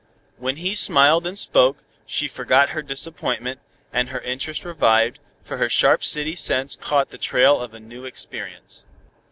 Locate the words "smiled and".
0.73-1.37